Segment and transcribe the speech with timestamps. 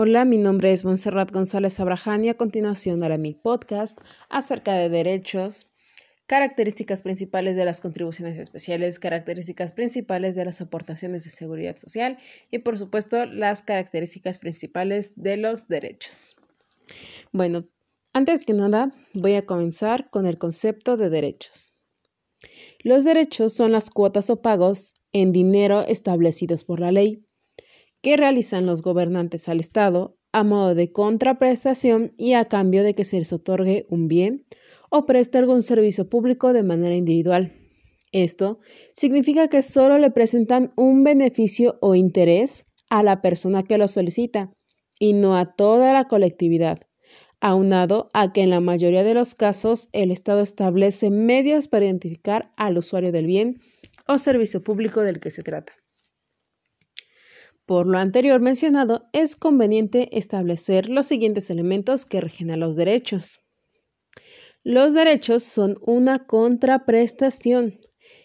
[0.00, 3.98] Hola, mi nombre es Monserrat González Abraham y a continuación haré mi podcast
[4.28, 5.72] acerca de derechos,
[6.28, 12.16] características principales de las contribuciones especiales, características principales de las aportaciones de seguridad social
[12.52, 16.36] y por supuesto las características principales de los derechos.
[17.32, 17.66] Bueno,
[18.12, 21.72] antes que nada voy a comenzar con el concepto de derechos.
[22.84, 27.27] Los derechos son las cuotas o pagos en dinero establecidos por la ley
[28.02, 33.04] que realizan los gobernantes al Estado a modo de contraprestación y a cambio de que
[33.04, 34.46] se les otorgue un bien
[34.90, 37.52] o preste algún servicio público de manera individual.
[38.12, 38.58] Esto
[38.94, 44.50] significa que solo le presentan un beneficio o interés a la persona que lo solicita
[44.98, 46.80] y no a toda la colectividad,
[47.40, 52.50] aunado a que en la mayoría de los casos el Estado establece medios para identificar
[52.56, 53.60] al usuario del bien
[54.06, 55.74] o servicio público del que se trata.
[57.68, 63.44] Por lo anterior mencionado, es conveniente establecer los siguientes elementos que rigen a los derechos.
[64.64, 67.78] Los derechos son una contraprestación,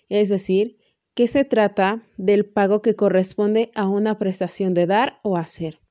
[0.08, 0.78] es decir,
[1.14, 5.82] que se trata del pago que corresponde a una prestación de dar o hacer.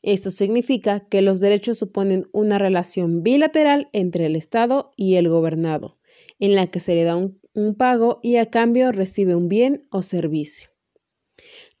[0.00, 5.98] Esto significa que los derechos suponen una relación bilateral entre el Estado y el gobernado,
[6.38, 9.86] en la que se le da un, un pago y a cambio recibe un bien
[9.90, 10.71] o servicio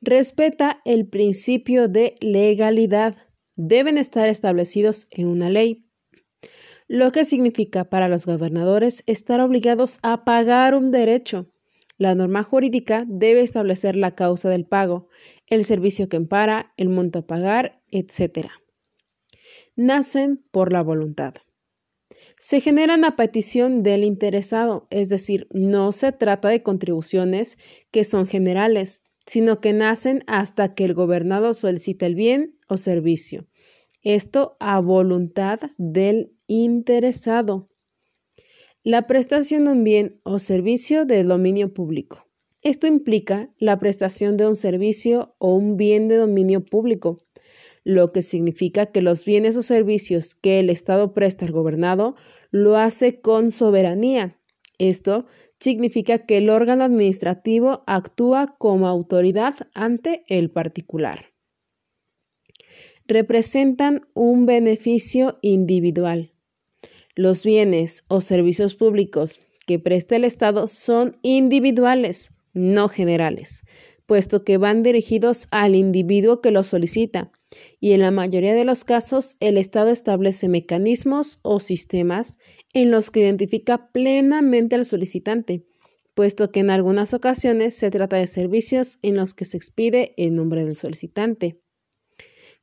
[0.00, 3.16] respeta el principio de legalidad.
[3.56, 5.86] Deben estar establecidos en una ley,
[6.88, 11.50] lo que significa para los gobernadores estar obligados a pagar un derecho.
[11.96, 15.08] La norma jurídica debe establecer la causa del pago,
[15.46, 18.48] el servicio que empara, el monto a pagar, etc.
[19.76, 21.34] Nacen por la voluntad.
[22.38, 27.56] Se generan a petición del interesado, es decir, no se trata de contribuciones
[27.90, 33.46] que son generales, sino que nacen hasta que el gobernado solicita el bien o servicio.
[34.02, 37.68] Esto a voluntad del interesado.
[38.82, 42.26] La prestación de un bien o servicio de dominio público.
[42.62, 47.24] Esto implica la prestación de un servicio o un bien de dominio público,
[47.84, 52.14] lo que significa que los bienes o servicios que el Estado presta al gobernado
[52.50, 54.38] lo hace con soberanía.
[54.78, 55.26] Esto
[55.62, 61.32] significa que el órgano administrativo actúa como autoridad ante el particular.
[63.06, 66.32] Representan un beneficio individual.
[67.14, 73.62] Los bienes o servicios públicos que presta el Estado son individuales, no generales,
[74.06, 77.32] puesto que van dirigidos al individuo que los solicita,
[77.80, 82.38] y en la mayoría de los casos el Estado establece mecanismos o sistemas
[82.72, 85.66] en los que identifica plenamente al solicitante,
[86.14, 90.34] puesto que en algunas ocasiones se trata de servicios en los que se expide el
[90.34, 91.60] nombre del solicitante,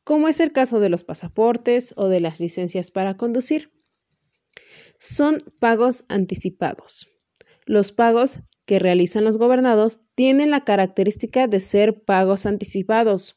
[0.03, 3.71] como es el caso de los pasaportes o de las licencias para conducir.
[4.97, 7.09] Son pagos anticipados.
[7.65, 13.35] Los pagos que realizan los gobernados tienen la característica de ser pagos anticipados,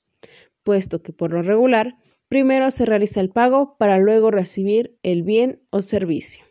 [0.62, 1.96] puesto que por lo regular
[2.28, 6.44] primero se realiza el pago para luego recibir el bien o servicio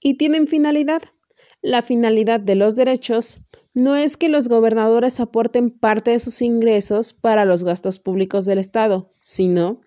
[0.00, 1.00] y tienen finalidad.
[1.62, 3.40] La finalidad de los derechos
[3.72, 8.58] no es que los gobernadores aporten parte de sus ingresos para los gastos públicos del
[8.58, 9.80] Estado, sino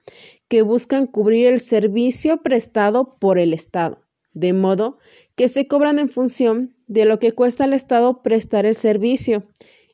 [0.47, 4.01] que buscan cubrir el servicio prestado por el Estado,
[4.33, 4.97] de modo
[5.35, 9.47] que se cobran en función de lo que cuesta al Estado prestar el servicio.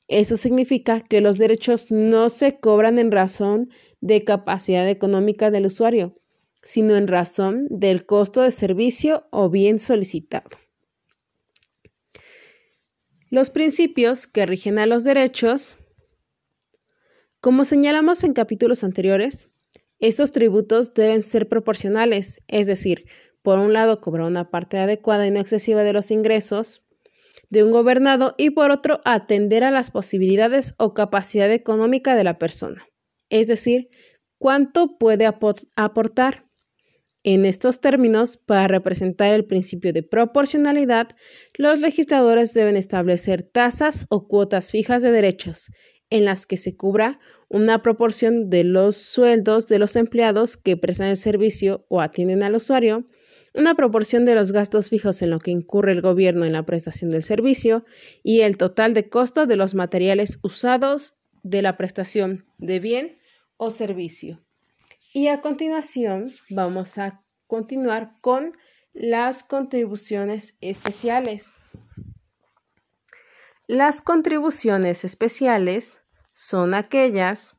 [0.08, 3.70] Eso significa que los derechos no se cobran en razón
[4.02, 6.18] de capacidad económica del usuario,
[6.64, 10.50] sino en razón del costo de servicio o bien solicitado.
[13.30, 15.78] Los principios que rigen a los derechos,
[17.40, 19.48] como señalamos en capítulos anteriores,
[20.00, 23.06] estos tributos deben ser proporcionales, es decir,
[23.42, 26.84] por un lado cobrar una parte adecuada y no excesiva de los ingresos
[27.50, 32.38] de un gobernado y por otro atender a las posibilidades o capacidad económica de la
[32.38, 32.88] persona,
[33.30, 33.90] es decir,
[34.38, 36.46] cuánto puede aportar
[37.24, 41.10] en estos términos, para representar el principio de proporcionalidad,
[41.54, 45.68] los legisladores deben establecer tasas o cuotas fijas de derechos,
[46.10, 51.10] en las que se cubra una proporción de los sueldos de los empleados que prestan
[51.10, 53.06] el servicio o atienden al usuario,
[53.54, 57.10] una proporción de los gastos fijos en lo que incurre el gobierno en la prestación
[57.10, 57.86] del servicio
[58.24, 63.18] y el total de costo de los materiales usados de la prestación de bien
[63.58, 64.40] o servicio.
[65.14, 68.54] Y a continuación vamos a continuar con
[68.94, 71.52] las contribuciones especiales.
[73.68, 76.02] Las contribuciones especiales
[76.34, 77.58] son aquellas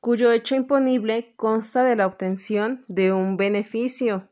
[0.00, 4.28] cuyo hecho imponible consta de la obtención de un beneficio,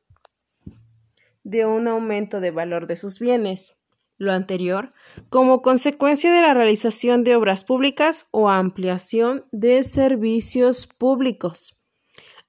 [1.44, 3.76] de un aumento de valor de sus bienes,
[4.16, 4.90] lo anterior,
[5.28, 11.78] como consecuencia de la realización de obras públicas o ampliación de servicios públicos.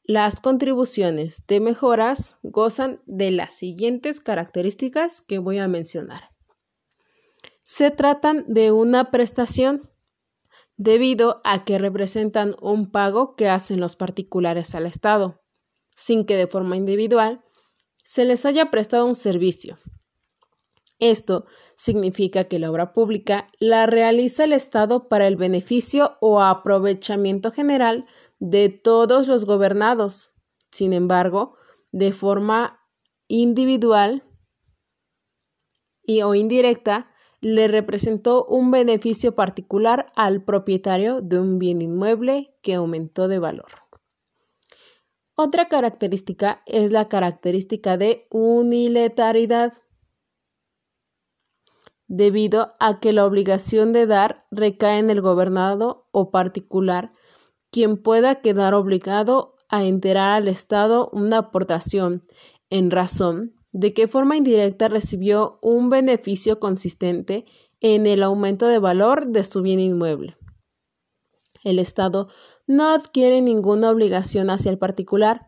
[0.06, 6.30] Las contribuciones de mejoras gozan de las siguientes características que voy a mencionar.
[7.64, 9.90] Se tratan de una prestación
[10.76, 15.42] debido a que representan un pago que hacen los particulares al Estado,
[15.96, 17.42] sin que de forma individual
[18.04, 19.78] se les haya prestado un servicio.
[21.00, 21.46] Esto
[21.76, 28.06] significa que la obra pública la realiza el Estado para el beneficio o aprovechamiento general
[28.40, 30.34] de todos los gobernados.
[30.72, 31.58] Sin embargo,
[31.92, 32.80] de forma
[33.28, 34.24] individual
[36.06, 37.10] y o indirecta,
[37.42, 43.83] le representó un beneficio particular al propietario de un bien inmueble que aumentó de valor.
[45.36, 49.74] Otra característica es la característica de unilateralidad,
[52.08, 57.12] debido a que la obligación de dar recae en el gobernado o particular
[57.72, 62.28] quien pueda quedar obligado a enterar al Estado una aportación
[62.70, 67.46] en razón de que forma indirecta recibió un beneficio consistente
[67.80, 70.38] en el aumento de valor de su bien inmueble.
[71.64, 72.30] El Estado
[72.68, 75.48] no adquiere ninguna obligación hacia el particular,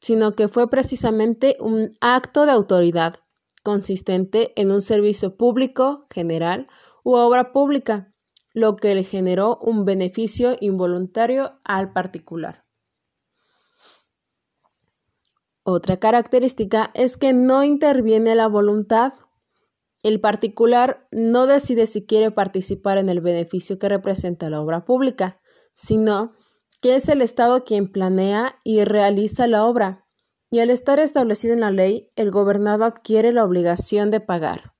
[0.00, 3.16] sino que fue precisamente un acto de autoridad
[3.62, 6.66] consistente en un servicio público general
[7.02, 8.12] u obra pública
[8.56, 12.64] lo que le generó un beneficio involuntario al particular.
[15.62, 19.12] Otra característica es que no interviene la voluntad.
[20.02, 25.40] El particular no decide si quiere participar en el beneficio que representa la obra pública,
[25.76, 26.32] sino
[26.80, 30.04] que es el Estado quien planea y realiza la obra,
[30.50, 34.74] y al estar establecido en la ley, el gobernado adquiere la obligación de pagar.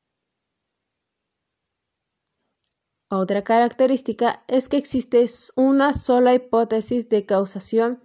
[3.11, 8.03] Otra característica es que existe una sola hipótesis de causación,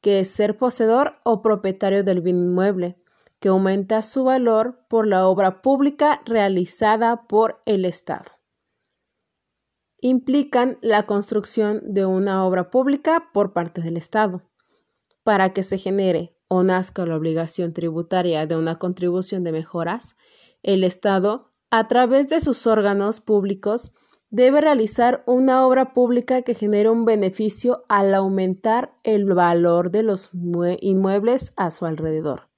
[0.00, 2.96] que es ser poseedor o propietario del bien inmueble,
[3.38, 8.39] que aumenta su valor por la obra pública realizada por el Estado.
[10.02, 14.42] Implican la construcción de una obra pública por parte del Estado.
[15.24, 20.16] Para que se genere o nazca la obligación tributaria de una contribución de mejoras,
[20.62, 23.92] el Estado, a través de sus órganos públicos,
[24.30, 30.30] debe realizar una obra pública que genere un beneficio al aumentar el valor de los
[30.80, 32.48] inmuebles a su alrededor.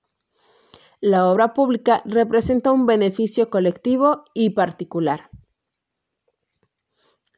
[1.01, 5.32] La obra pública representa un beneficio colectivo y particular.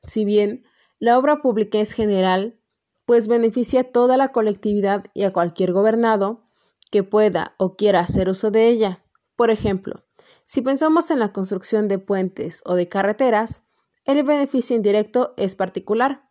[0.04, 0.64] Si bien
[0.98, 2.58] la obra pública es general,
[3.06, 6.44] pues beneficia a toda la colectividad y a cualquier gobernado
[6.90, 9.04] que pueda o quiera hacer uso de ella.
[9.36, 10.04] Por ejemplo,
[10.44, 13.64] si pensamos en la construcción de puentes o de carreteras,
[14.04, 16.28] el beneficio indirecto es particular,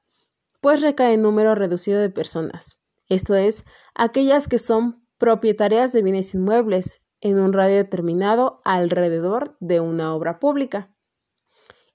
[0.61, 2.77] pues recae en número reducido de personas,
[3.09, 3.65] esto es,
[3.95, 10.39] aquellas que son propietarias de bienes inmuebles en un radio determinado alrededor de una obra
[10.39, 10.93] pública.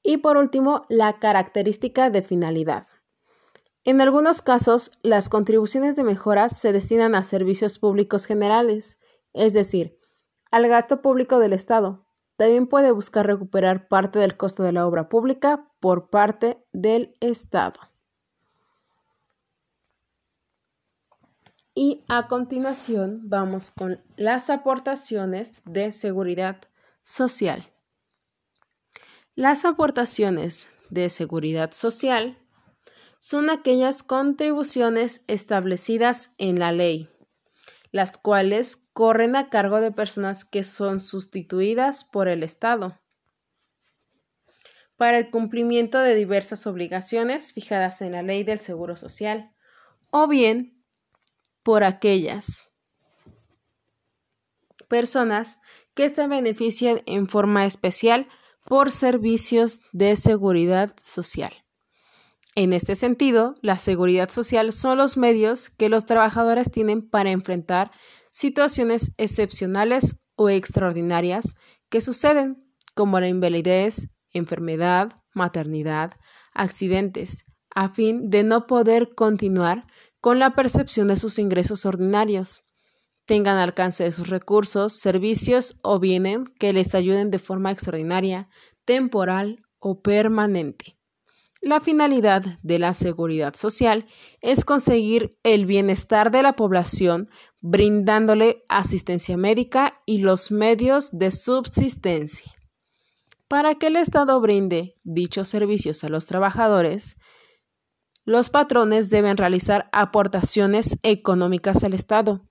[0.03, 2.87] Y por último, la característica de finalidad.
[3.85, 8.99] En algunos casos, las contribuciones de mejoras se destinan a servicios públicos generales,
[9.33, 9.99] es decir,
[10.51, 12.07] al gasto público del Estado,
[12.39, 17.81] también puede buscar recuperar parte del costo de la obra pública por parte del Estado.
[21.75, 26.59] Y a continuación vamos con las aportaciones de seguridad
[27.03, 27.67] social.
[29.39, 32.37] Las aportaciones de seguridad social
[33.21, 37.09] son aquellas contribuciones establecidas en la ley
[37.93, 43.01] las cuales corren a cargo de personas que son sustituidas por el Estado
[44.97, 49.53] para el cumplimiento de diversas obligaciones fijadas en la ley del Seguro Social,
[50.11, 50.83] o bien
[51.63, 52.69] por aquellas
[54.89, 55.61] personas
[55.95, 58.27] que se benefician en forma especial
[58.69, 61.53] por servicios de seguridad social.
[62.55, 67.91] En este sentido, la seguridad social son los medios que los trabajadores tienen para enfrentar
[68.31, 71.57] situaciones excepcionales o extraordinarias
[71.89, 72.63] que suceden,
[72.95, 76.13] como la invalidez, enfermedad, maternidad,
[76.53, 77.45] accidentes,
[77.75, 79.87] a fin de no poder continuar
[80.21, 82.65] con la percepción de sus ingresos ordinarios,
[83.29, 88.49] tengan alcance de sus recursos, servicios o bienes que les ayuden de forma extraordinaria,
[88.87, 90.97] temporal o permanente.
[91.61, 94.07] La finalidad de la seguridad social
[94.41, 97.29] es conseguir el bienestar de la población
[97.61, 102.51] brindándole asistencia médica y los medios de subsistencia.
[103.47, 107.17] Para que el Estado brinde dichos servicios a los trabajadores,
[108.25, 112.48] los patrones deben realizar aportaciones económicas al Estado.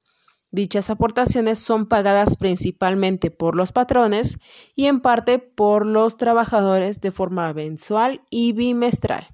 [0.50, 4.38] Dichas aportaciones son pagadas principalmente por los patrones
[4.76, 9.28] y en parte por los trabajadores de forma mensual y bimestral.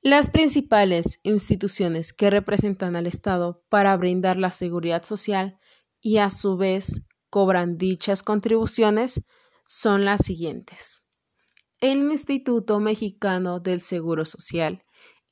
[0.00, 5.58] Las principales instituciones que representan al Estado para brindar la seguridad social
[6.00, 9.22] y a su vez cobran dichas contribuciones
[9.66, 11.02] son las siguientes.
[11.80, 14.83] El Instituto Mexicano del Seguro Social,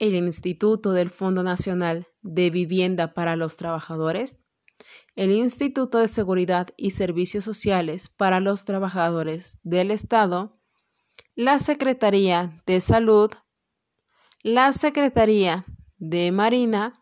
[0.02, 4.37] el Instituto del Fondo Nacional de Vivienda para los Trabajadores,
[5.14, 10.59] el Instituto de Seguridad y Servicios Sociales para los Trabajadores del Estado,
[11.37, 13.30] la Secretaría de Salud,
[14.42, 15.64] la Secretaría
[15.99, 17.00] de Marina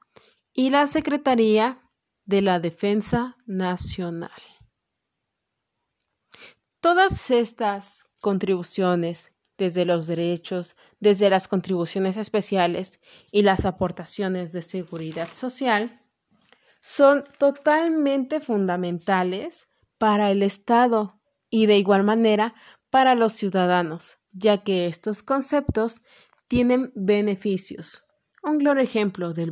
[0.52, 1.80] y la Secretaría
[2.26, 4.42] de la Defensa Nacional.
[6.80, 12.98] Todas estas contribuciones, desde los derechos, desde las contribuciones especiales
[13.30, 16.00] y las aportaciones de seguridad social,
[16.80, 22.54] son totalmente fundamentales para el Estado y de igual manera
[22.88, 26.00] para los ciudadanos, ya que estos conceptos
[26.48, 28.04] tienen beneficios.
[28.42, 29.48] Un claro ejemplo del